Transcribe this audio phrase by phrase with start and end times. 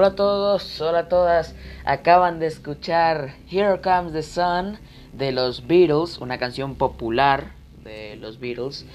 [0.00, 1.54] Hola a todos, hola a todas.
[1.84, 4.78] Acaban de escuchar Here Comes the Sun
[5.12, 7.52] de los Beatles, una canción popular
[7.84, 8.86] de los Beatles.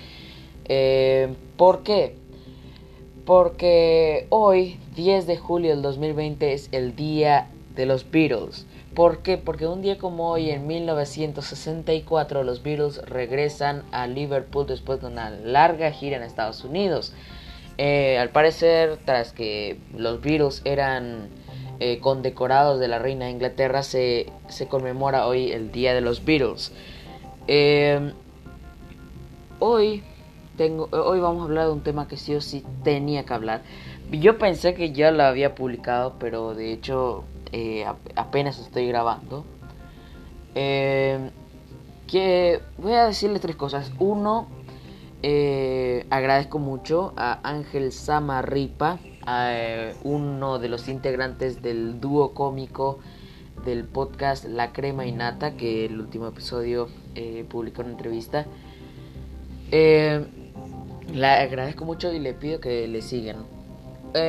[0.67, 2.15] Eh, ¿Por qué?
[3.23, 8.65] Porque hoy, 10 de julio del 2020, es el día de los Beatles.
[8.95, 9.37] ¿Por qué?
[9.37, 15.29] Porque un día como hoy, en 1964, los Beatles regresan a Liverpool después de una
[15.29, 17.13] larga gira en Estados Unidos.
[17.77, 21.27] Eh, al parecer, tras que los Beatles eran
[21.79, 26.23] eh, condecorados de la reina de Inglaterra, se, se conmemora hoy el Día de los
[26.23, 26.71] Beatles.
[27.47, 28.13] Eh,
[29.59, 30.03] hoy,
[30.57, 33.61] tengo, hoy vamos a hablar de un tema que sí o sí tenía que hablar.
[34.11, 39.43] Yo pensé que ya lo había publicado, pero de hecho eh, ap- apenas estoy grabando.
[40.53, 41.31] Eh,
[42.07, 43.91] que voy a decirle tres cosas.
[43.99, 44.47] Uno,
[45.27, 52.99] eh, agradezco mucho a Ángel Samarripa, eh, uno de los integrantes del dúo cómico
[53.65, 58.45] del podcast La Crema y Nata, que el último episodio eh, publicó una entrevista.
[59.71, 60.27] Eh,
[61.11, 63.37] le agradezco mucho y le pido que le sigan.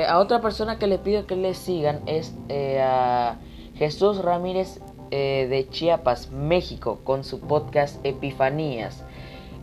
[0.09, 2.35] A otra persona que le pido que le sigan es
[2.81, 3.37] a
[3.75, 4.81] Jesús Ramírez
[5.11, 9.06] de Chiapas, México, con su podcast Epifanías.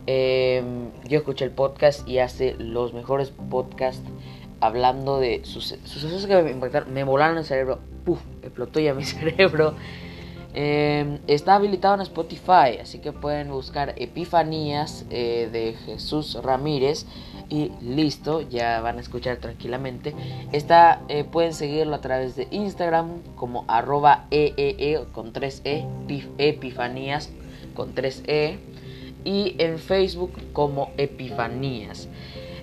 [0.06, 0.62] Eh,
[1.08, 4.02] yo escuché el podcast y hace los mejores podcasts
[4.60, 9.04] hablando de suce- sucesos que me impactaron, me volaron el cerebro, Puf, explotó ya mi
[9.04, 9.74] cerebro.
[10.56, 17.06] Eh, está habilitado en Spotify, así que pueden buscar Epifanías eh, de Jesús Ramírez
[17.48, 20.14] y listo, ya van a escuchar tranquilamente.
[20.52, 27.30] Está, eh, pueden seguirlo a través de Instagram como arroba EEE con 3E, pif- Epifanías
[27.74, 28.58] con 3E
[29.24, 32.08] y en Facebook como Epifanías.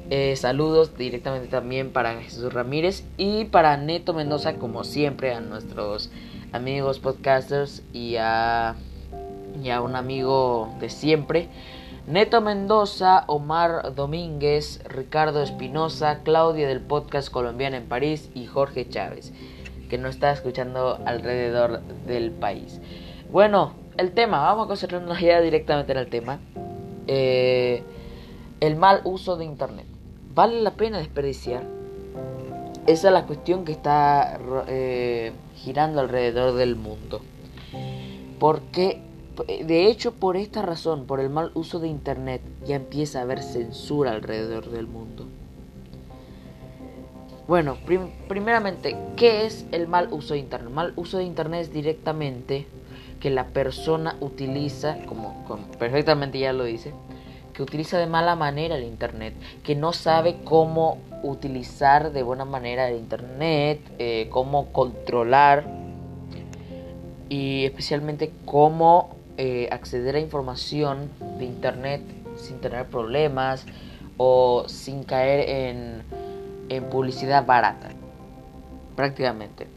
[0.10, 6.12] Eh, saludos directamente también para Jesús Ramírez y para Neto Mendoza, como siempre, a nuestros
[6.52, 8.76] amigos podcasters y a,
[9.64, 11.48] y a un amigo de siempre.
[12.08, 19.32] Neto Mendoza, Omar Domínguez, Ricardo Espinosa, Claudia del podcast Colombiana en París y Jorge Chávez,
[19.90, 22.82] que nos está escuchando alrededor del país.
[23.32, 26.40] Bueno, el tema, vamos a concentrarnos ya directamente en el tema.
[27.08, 27.84] Eh,
[28.60, 29.86] el mal uso de Internet.
[30.34, 31.64] ¿Vale la pena desperdiciar?
[32.88, 37.22] Esa es la cuestión que está eh, girando alrededor del mundo.
[38.40, 39.02] Porque,
[39.48, 43.44] de hecho, por esta razón, por el mal uso de Internet, ya empieza a haber
[43.44, 45.26] censura alrededor del mundo.
[47.48, 47.78] Bueno,
[48.28, 50.70] primeramente, ¿qué es el mal uso de Internet?
[50.70, 52.66] El mal uso de Internet es directamente
[53.22, 55.46] que la persona utiliza, como,
[55.80, 56.94] perfectamente ya lo dice,
[57.54, 62.90] que utiliza de mala manera el Internet, que no sabe cómo utilizar de buena manera
[62.90, 65.66] el Internet, eh, cómo controlar
[67.30, 72.02] y especialmente cómo eh, acceder a información de Internet
[72.36, 73.66] sin tener problemas
[74.18, 76.04] o sin caer en,
[76.70, 77.90] en publicidad barata,
[78.96, 79.68] prácticamente.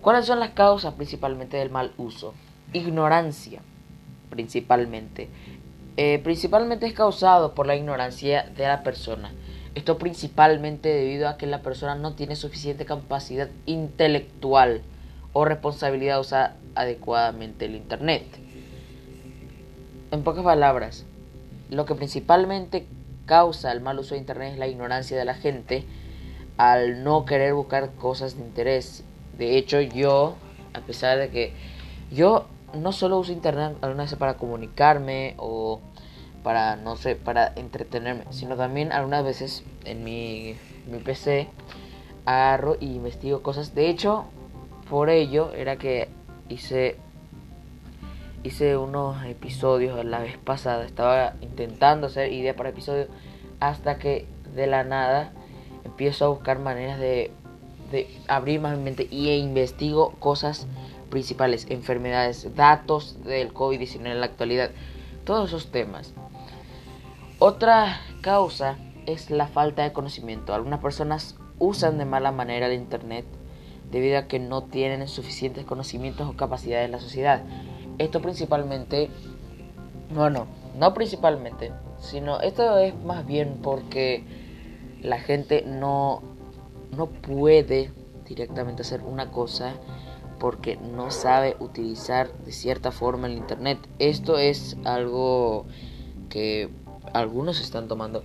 [0.00, 2.34] ¿Cuáles son las causas principalmente del mal uso?
[2.72, 3.60] Ignorancia,
[4.30, 5.28] principalmente.
[5.96, 9.32] Eh, principalmente es causado por la ignorancia de la persona.
[9.74, 14.82] Esto principalmente debido a que la persona no tiene suficiente capacidad intelectual
[15.32, 18.24] o responsabilidad de usar adecuadamente el Internet.
[20.10, 21.04] En pocas palabras,
[21.70, 22.86] lo que principalmente
[23.26, 25.84] causa el mal uso de Internet es la ignorancia de la gente
[26.56, 29.04] al no querer buscar cosas de interés.
[29.36, 30.36] De hecho, yo,
[30.74, 31.52] a pesar de que
[32.10, 35.80] yo no solo uso internet algunas veces para comunicarme o
[36.42, 40.56] para, no sé, para entretenerme, sino también algunas veces en mi,
[40.86, 41.48] mi PC
[42.24, 43.74] agarro y investigo cosas.
[43.74, 44.24] De hecho,
[44.88, 46.08] por ello era que
[46.48, 46.96] hice
[48.44, 53.08] hice unos episodios la vez pasada, estaba intentando hacer idea para episodios
[53.60, 55.32] hasta que de la nada
[55.84, 57.32] empiezo a buscar maneras de,
[57.90, 60.66] de abrir más mi mente y investigo cosas
[61.10, 64.70] principales enfermedades, datos del COVID-19 en la actualidad,
[65.24, 66.14] todos esos temas.
[67.38, 68.76] Otra causa
[69.06, 70.54] es la falta de conocimiento.
[70.54, 73.24] Algunas personas usan de mala manera el Internet
[73.90, 77.42] debido a que no tienen suficientes conocimientos o capacidades en la sociedad.
[77.98, 79.08] Esto principalmente,
[80.14, 80.46] bueno,
[80.78, 84.24] no principalmente, sino esto es más bien porque
[85.02, 86.22] la gente no,
[86.96, 87.90] no puede
[88.26, 89.74] directamente hacer una cosa
[90.38, 93.78] porque no sabe utilizar de cierta forma el internet.
[93.98, 95.66] Esto es algo
[96.28, 96.70] que
[97.12, 98.22] algunos están tomando.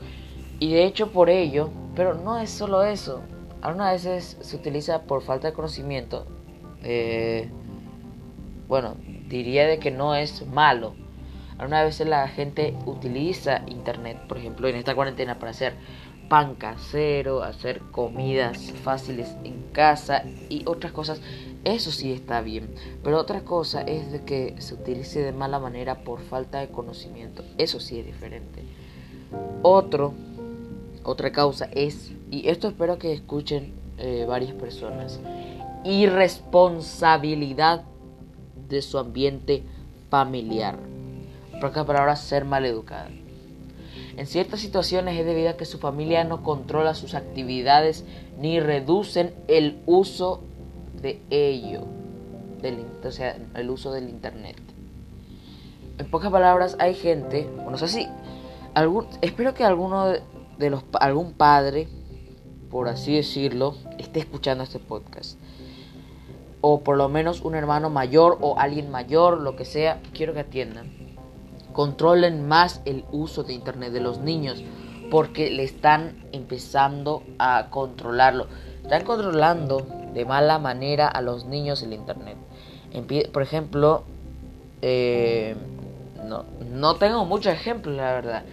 [0.59, 3.21] Y de hecho por ello, pero no es solo eso.
[3.61, 6.25] Algunas veces se utiliza por falta de conocimiento.
[6.83, 7.49] Eh,
[8.67, 8.95] bueno,
[9.27, 10.95] diría de que no es malo.
[11.57, 15.73] Algunas veces la gente utiliza internet, por ejemplo, en esta cuarentena para hacer
[16.29, 21.21] pan casero, hacer comidas fáciles en casa y otras cosas
[21.63, 22.75] eso sí está bien.
[23.03, 27.43] Pero otra cosa es de que se utilice de mala manera por falta de conocimiento.
[27.57, 28.63] Eso sí es diferente.
[29.61, 30.13] Otro,
[31.03, 35.21] otra causa es, y esto espero que escuchen eh, varias personas,
[35.85, 37.83] irresponsabilidad
[38.67, 39.63] de su ambiente
[40.09, 40.77] familiar.
[41.59, 43.09] Por otra palabra, ser mal educada.
[44.15, 48.05] En ciertas situaciones es debido a que su familia no controla sus actividades
[48.37, 50.41] ni reducen el uso
[51.01, 51.81] de ello,
[52.61, 54.57] del, o sea, el uso del Internet.
[55.97, 58.07] En pocas palabras, hay gente, bueno, sé si,
[58.75, 60.07] algún, espero que alguno
[60.57, 61.87] de, los, algún padre,
[62.69, 65.39] por así decirlo, esté escuchando este podcast.
[66.61, 70.41] O por lo menos un hermano mayor o alguien mayor, lo que sea, quiero que
[70.41, 71.02] atiendan.
[71.73, 74.63] Controlen más el uso de Internet de los niños
[75.11, 78.47] porque le están empezando a controlarlo.
[78.83, 82.37] Están controlando de mala manera a los niños el Internet.
[83.31, 84.03] Por ejemplo,
[84.81, 85.55] eh,
[86.25, 88.43] no, no tengo muchos ejemplos, la verdad.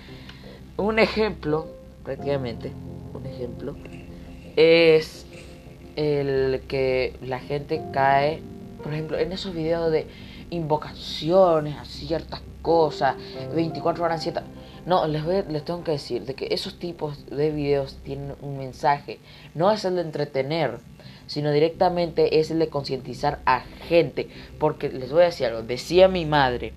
[0.76, 1.66] Un ejemplo,
[2.04, 2.72] prácticamente,
[3.12, 3.76] un ejemplo,
[4.56, 5.26] es
[5.96, 8.42] el que la gente cae,
[8.82, 10.06] por ejemplo, en esos videos de
[10.50, 13.16] invocaciones a ciertas cosas,
[13.54, 14.40] 24 horas 7.
[14.86, 18.56] No, les, voy, les tengo que decir de que esos tipos de videos tienen un
[18.58, 19.20] mensaje.
[19.54, 20.78] No es el de entretener,
[21.26, 24.28] sino directamente es el de concientizar a gente.
[24.58, 26.72] Porque les voy a decir algo, decía mi madre,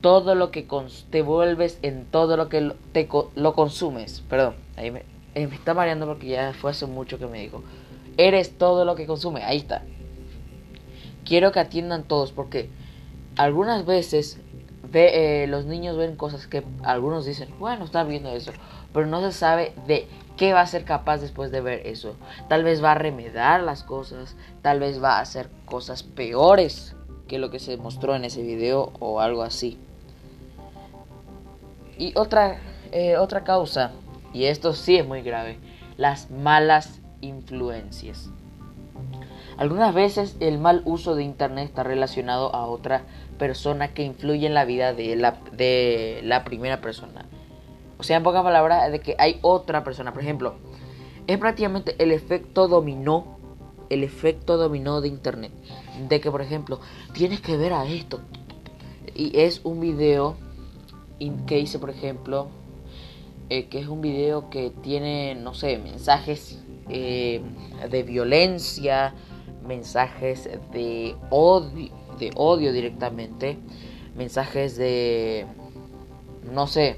[0.00, 0.66] todo lo que
[1.10, 4.22] te vuelves en todo lo que te lo consumes.
[4.28, 5.02] Perdón, ahí me,
[5.34, 7.62] eh, me está mareando porque ya fue hace mucho que me dijo.
[8.16, 9.82] Eres todo lo que consume, ahí está.
[11.26, 12.70] quiero que atiendan todos porque
[13.36, 14.40] algunas veces
[14.92, 18.52] eh, los niños ven cosas que algunos dicen, bueno, está viendo eso,
[18.92, 22.16] pero no se sabe de qué va a ser capaz después de ver eso.
[22.48, 26.94] Tal vez va a remedar las cosas, tal vez va a hacer cosas peores
[27.28, 29.78] que lo que se mostró en ese video o algo así.
[31.98, 32.58] Y otra,
[32.92, 33.92] eh, otra causa,
[34.32, 35.58] y esto sí es muy grave,
[35.96, 38.30] las malas influencias.
[39.56, 43.04] Algunas veces el mal uso de Internet está relacionado a otra
[43.38, 47.26] persona que influye en la vida de la, de la primera persona.
[47.98, 50.12] O sea, en pocas palabras, de que hay otra persona.
[50.12, 50.56] Por ejemplo,
[51.26, 53.36] es prácticamente el efecto dominó.
[53.88, 55.52] El efecto dominó de Internet.
[56.08, 56.80] De que, por ejemplo,
[57.12, 58.20] tienes que ver a esto.
[59.14, 60.36] Y es un video
[61.46, 62.48] que hice, por ejemplo,
[63.48, 67.40] eh, que es un video que tiene, no sé, mensajes eh,
[67.88, 69.14] de violencia,
[69.66, 73.58] mensajes de odio, de odio directamente,
[74.16, 75.46] mensajes de,
[76.52, 76.96] no sé,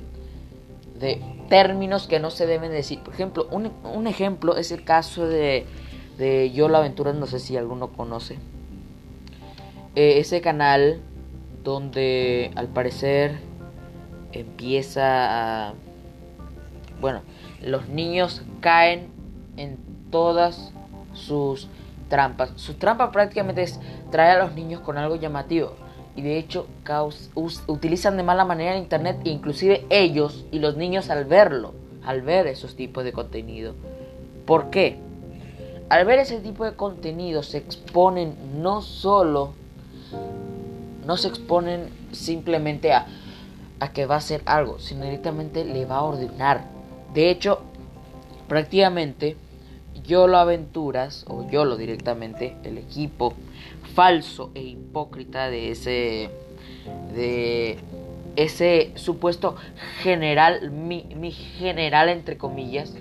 [0.98, 3.00] de términos que no se deben decir.
[3.00, 5.66] Por ejemplo, un, ejemplo es el caso de,
[6.18, 8.38] de Yo la Aventura, no sé si alguno conoce.
[9.94, 11.00] Eh, ese canal
[11.64, 13.38] donde al parecer
[14.32, 15.74] empieza a...
[17.00, 17.22] Bueno,
[17.62, 19.08] los niños caen
[19.56, 19.78] en
[20.10, 20.72] todas
[21.14, 21.68] sus
[22.08, 22.52] trampas.
[22.56, 23.78] Su trampa prácticamente es
[24.10, 25.74] traer a los niños con algo llamativo.
[26.16, 26.66] Y de hecho
[27.66, 31.74] utilizan de mala manera el internet, inclusive ellos y los niños al verlo,
[32.04, 33.74] al ver esos tipos de contenido.
[34.44, 34.98] ¿Por qué?
[35.88, 39.52] Al ver ese tipo de contenido se exponen no solo,
[41.06, 43.06] no se exponen simplemente a,
[43.78, 46.64] a que va a hacer algo, sino directamente le va a ordenar.
[47.14, 47.60] De hecho,
[48.48, 49.36] prácticamente
[50.08, 53.34] YOLO Aventuras, o YOLO directamente, el equipo
[53.94, 56.30] falso e hipócrita de ese,
[57.14, 57.76] de
[58.34, 59.56] ese supuesto
[60.02, 62.94] general, mi, mi general entre comillas,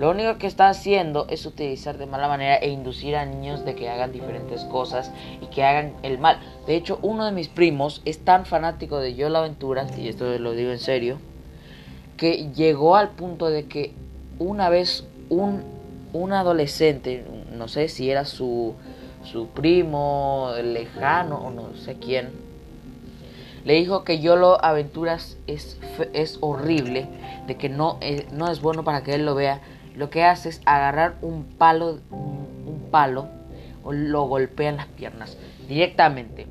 [0.00, 3.76] lo único que está haciendo es utilizar de mala manera e inducir a niños de
[3.76, 6.40] que hagan diferentes cosas y que hagan el mal.
[6.66, 10.52] De hecho, uno de mis primos es tan fanático de YOLO Aventuras, y esto lo
[10.52, 11.18] digo en serio,
[12.16, 13.92] que llegó al punto de que
[14.40, 15.75] una vez un
[16.16, 18.74] un adolescente, no sé si era su,
[19.24, 22.30] su primo lejano o no sé quién,
[23.66, 25.76] le dijo que Yolo Aventuras es,
[26.12, 27.08] es horrible,
[27.48, 29.60] de que no es, no es bueno para que él lo vea.
[29.96, 33.26] Lo que hace es agarrar un palo, un palo,
[33.82, 35.36] o lo golpea en las piernas
[35.68, 36.46] directamente.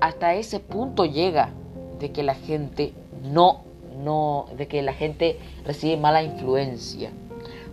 [0.00, 1.50] Hasta ese punto llega
[2.00, 2.92] de que la gente
[3.22, 3.62] no,
[4.02, 7.12] no, de que la gente recibe mala influencia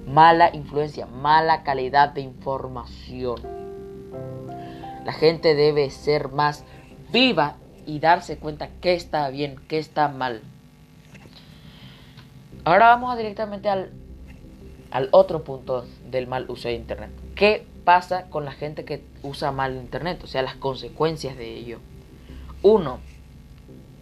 [0.05, 3.39] mala influencia, mala calidad de información.
[5.05, 6.63] La gente debe ser más
[7.11, 10.41] viva y darse cuenta qué está bien, qué está mal.
[12.63, 13.91] Ahora vamos directamente al,
[14.91, 17.11] al otro punto del mal uso de Internet.
[17.35, 20.21] ¿Qué pasa con la gente que usa mal Internet?
[20.23, 21.79] O sea, las consecuencias de ello.
[22.61, 22.99] Uno,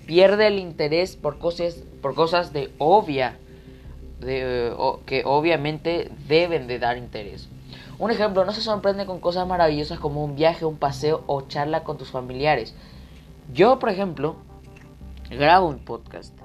[0.05, 3.39] pierde el interés por cosas, por cosas de obvia
[4.21, 7.49] que obviamente deben de dar interés.
[7.99, 11.83] Un ejemplo, no se sorprende con cosas maravillosas como un viaje, un paseo o charla
[11.83, 12.73] con tus familiares.
[13.53, 14.37] Yo, por ejemplo,
[15.29, 16.35] grabo un podcast.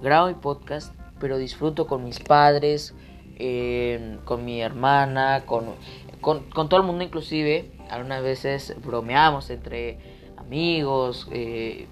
[0.00, 2.94] Grabo mi podcast, pero disfruto con mis padres,
[3.36, 5.74] eh, con mi hermana, con,
[6.20, 7.72] con, todo el mundo inclusive.
[7.90, 9.98] Algunas veces bromeamos entre
[10.36, 11.88] amigos, eh,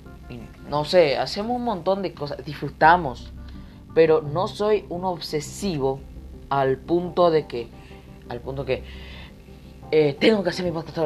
[0.69, 3.33] no sé, hacemos un montón de cosas, disfrutamos
[3.95, 6.01] pero no soy un obsesivo
[6.49, 7.69] al punto de que,
[8.29, 8.83] al punto que
[9.91, 10.99] eh, tengo que hacer mi podcast.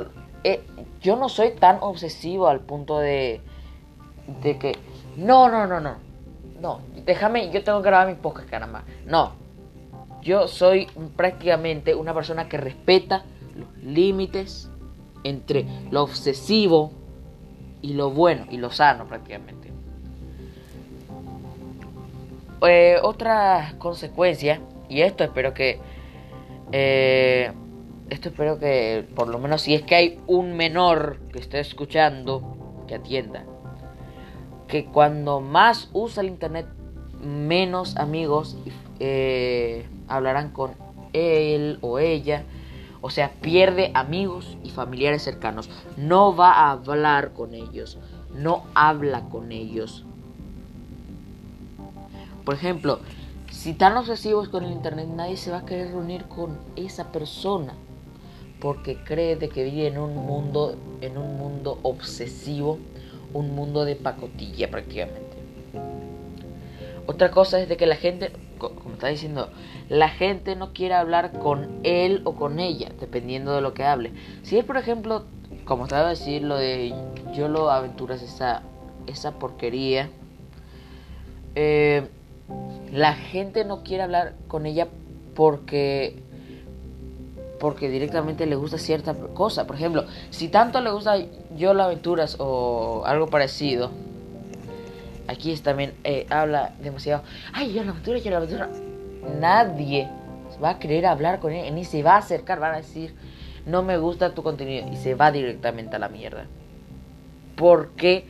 [0.43, 0.63] Eh,
[1.01, 3.41] yo no soy tan obsesivo al punto de,
[4.43, 4.77] de que,
[5.17, 5.97] no, no, no, no,
[6.61, 8.85] no, déjame, yo tengo que grabar mi podcast, caramba.
[9.07, 9.33] No,
[10.23, 10.87] yo soy
[11.17, 13.25] prácticamente una persona que respeta
[13.55, 14.71] los límites
[15.23, 16.93] entre lo obsesivo
[17.83, 19.74] y lo bueno y lo sano prácticamente.
[22.67, 25.81] Eh, otra consecuencia, y esto espero que...
[26.73, 27.53] Eh,
[28.11, 32.85] esto espero que, por lo menos si es que hay un menor que esté escuchando,
[32.87, 33.45] que atienda.
[34.69, 36.67] Que cuando más usa el internet,
[37.21, 38.57] menos amigos
[39.01, 40.73] eh, hablarán con
[41.13, 42.45] él o ella.
[43.01, 45.71] O sea, pierde amigos y familiares cercanos.
[45.97, 47.99] No va a hablar con ellos.
[48.35, 50.05] No habla con ellos.
[52.45, 53.01] Por ejemplo,
[53.51, 57.75] si están obsesivos con el internet, nadie se va a querer reunir con esa persona.
[58.61, 62.79] porque cree de que vive en un mundo, en un mundo obsesivo,
[63.35, 65.37] un mundo de pacotilla prácticamente.
[67.07, 69.51] Otra cosa es de que la gente, como está diciendo,
[69.91, 74.13] la gente no quiere hablar con él o con ella, dependiendo de lo que hable.
[74.43, 75.25] Si es, por ejemplo,
[75.67, 76.95] como estaba decir, lo de
[77.35, 78.63] Yolo Aventuras, esa,
[79.07, 80.09] esa porquería,
[81.55, 82.09] eh,
[82.93, 84.89] la gente no quiere hablar con ella
[85.35, 86.23] porque
[87.59, 89.67] porque directamente le gusta cierta cosa.
[89.67, 91.17] Por ejemplo, si tanto le gusta
[91.57, 93.91] Yolo Aventuras o algo parecido,
[95.29, 97.23] aquí también eh, habla demasiado.
[97.53, 98.69] Ay, Yolo Aventuras, Yolo Aventuras
[99.41, 100.09] nadie
[100.63, 103.15] va a querer hablar con él, ni se va a acercar, van a decir,
[103.67, 106.47] no me gusta tu contenido y se va directamente a la mierda.
[107.57, 108.25] ¿Por qué?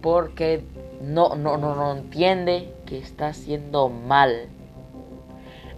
[0.00, 0.62] Porque
[1.00, 4.48] no, no, no, no entiende que está haciendo mal.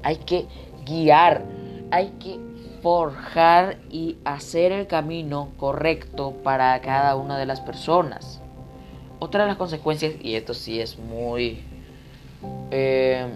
[0.03, 0.47] Hay que
[0.85, 1.45] guiar,
[1.91, 2.39] hay que
[2.83, 8.41] forjar y hacer el camino correcto para cada una de las personas.
[9.21, 11.65] Otra de las consecuencias, y esto sí es muy...
[12.73, 13.29] Eh,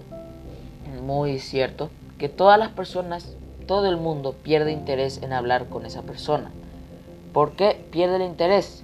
[1.03, 6.03] muy cierto que todas las personas, todo el mundo pierde interés en hablar con esa
[6.03, 6.51] persona.
[7.33, 8.83] ¿Por qué pierde el interés?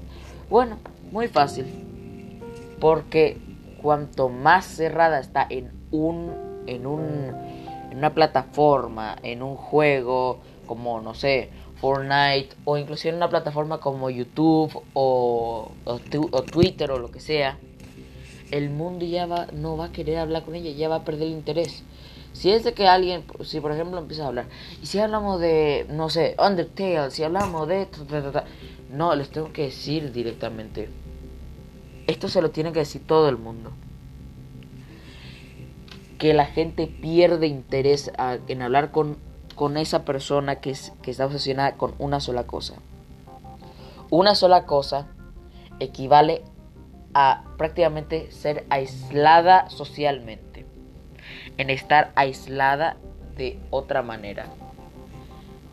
[0.50, 0.76] Bueno,
[1.11, 1.92] muy fácil.
[2.83, 3.39] Porque
[3.81, 7.01] cuanto más cerrada está en un en un
[7.93, 13.79] en una plataforma, en un juego como no sé, Fortnite o inclusive en una plataforma
[13.79, 17.57] como YouTube o, o Twitter o lo que sea,
[18.51, 21.29] el mundo ya va, no va a querer hablar con ella, ya va a perder
[21.29, 21.85] interés.
[22.33, 24.47] Si es de que alguien, si por ejemplo empieza a hablar,
[24.83, 27.87] y si hablamos de, no sé, Undertale, si hablamos de...
[28.91, 30.89] no, les tengo que decir directamente.
[32.12, 33.73] Esto se lo tiene que decir todo el mundo.
[36.19, 38.13] Que la gente pierde interés
[38.49, 39.17] en hablar con,
[39.54, 42.75] con esa persona que, que está obsesionada con una sola cosa.
[44.10, 45.06] Una sola cosa
[45.80, 46.43] equivale
[47.15, 50.67] a prácticamente ser aislada socialmente
[51.56, 52.99] en estar aislada
[53.39, 54.49] de otra manera.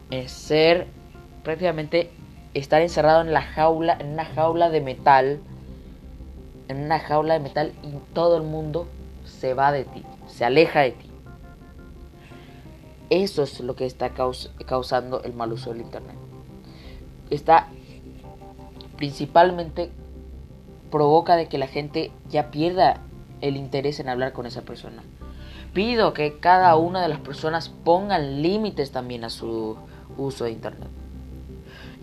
[0.09, 0.87] En ser
[1.43, 2.11] prácticamente
[2.53, 5.41] estar encerrado en la jaula, en una jaula de metal,
[6.69, 8.87] en una jaula de metal y todo el mundo
[9.25, 11.09] se va de ti, se aleja de ti.
[13.09, 14.11] Eso es lo que está
[14.65, 16.15] causando el mal uso del Internet.
[17.29, 17.67] Está
[18.95, 19.91] principalmente
[20.91, 23.01] provoca de que la gente ya pierda
[23.41, 25.03] el interés en hablar con esa persona
[25.73, 29.77] pido que cada una de las personas pongan límites también a su
[30.17, 30.89] uso de internet.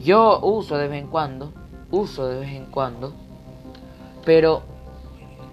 [0.03, 1.53] Yo uso de vez en cuando,
[1.91, 3.15] uso de vez en cuando,
[4.27, 4.63] pero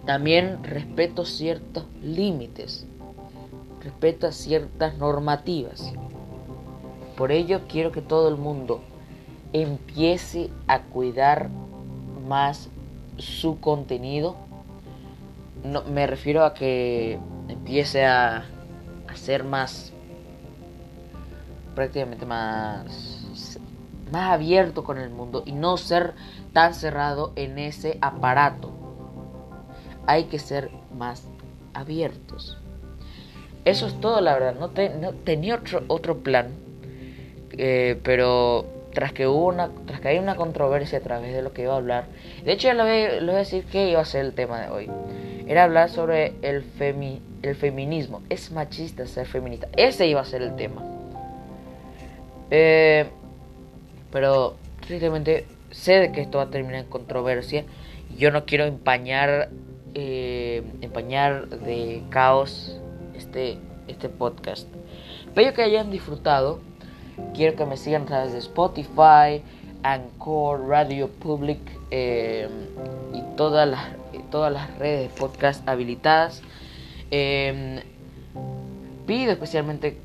[0.06, 2.88] también respeto ciertos límites,
[3.82, 5.94] respeto ciertas normativas.
[7.16, 8.82] Por ello quiero que todo el mundo
[9.54, 11.50] empiece a cuidar
[12.28, 12.70] más
[13.18, 14.36] su contenido.
[15.64, 18.46] No, me refiero a que empiece a,
[19.08, 19.94] a ser más
[21.76, 23.24] prácticamente más
[24.12, 26.14] más abierto con el mundo y no ser
[26.54, 28.72] tan cerrado en ese aparato.
[30.06, 31.28] Hay que ser más
[31.74, 32.58] abiertos.
[33.66, 34.56] Eso es todo, la verdad.
[34.56, 36.50] No, tenía otro, otro plan.
[37.52, 41.54] Eh, pero tras que hubo una, tras que hay una controversia a través de lo
[41.54, 42.06] que iba a hablar.
[42.44, 44.92] De hecho, ya le voy, a decir que iba a ser el tema de hoy.
[45.48, 48.22] Era hablar sobre el femi, el feminismo.
[48.30, 49.68] Es machista ser feminista.
[49.76, 50.84] Ese iba a ser el tema.
[52.52, 53.06] Eh,
[54.12, 57.66] pero tristemente sé de que esto va a terminar en controversia.
[58.18, 59.50] Yo no quiero empañar,
[59.94, 62.80] eh, empañar de caos
[63.16, 63.58] este,
[63.88, 64.68] este podcast.
[65.26, 66.60] Espero que hayan disfrutado.
[67.34, 69.42] Quiero que me sigan a través de Spotify,
[69.84, 71.60] Anchor, Radio Public
[71.92, 72.48] eh,
[73.14, 73.84] y todas las,
[74.32, 76.42] todas las redes de podcast habilitadas.
[77.12, 77.82] Em,
[79.06, 79.98] pido especialmente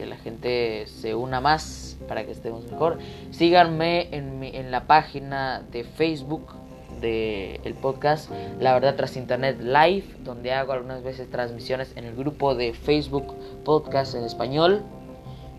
[0.00, 2.98] que la gente se una más para que estemos mejor.
[3.32, 6.54] Síganme en, en la página de Facebook
[7.02, 12.16] del el podcast La Verdad Tras Internet Live, donde hago algunas veces transmisiones en el
[12.16, 14.82] grupo de Facebook Podcast en español,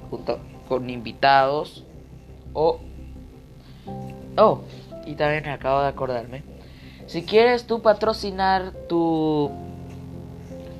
[0.09, 1.85] junto con invitados.
[2.53, 2.79] O.
[4.37, 4.61] Oh,
[5.05, 6.41] y también acabo de acordarme.
[7.05, 9.51] Si quieres tú patrocinar tu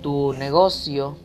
[0.02, 1.16] tu negocio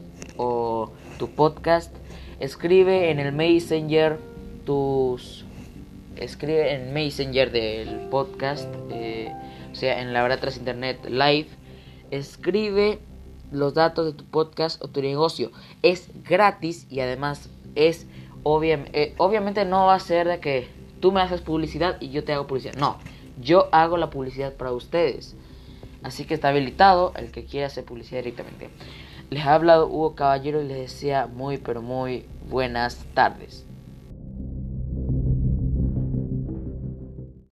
[1.17, 1.95] tu podcast,
[2.41, 4.19] escribe en el Messenger
[4.65, 5.45] tus
[6.17, 9.33] escribe en Messenger del podcast, eh,
[9.71, 11.49] o sea, en la verdad tras internet live,
[12.11, 12.99] escribe
[13.53, 15.51] los datos de tu podcast o tu negocio.
[15.83, 18.07] Es gratis y además es
[18.43, 20.69] obvia, eh, obviamente no va a ser de que
[21.01, 22.75] tú me haces publicidad y yo te hago publicidad.
[22.75, 22.99] No,
[23.41, 25.37] yo hago la publicidad para ustedes.
[26.03, 28.71] Así que está habilitado el que quiera hacer publicidad directamente.
[29.31, 33.66] Les ha hablado Hugo Caballero y les decía muy pero muy buenas tardes.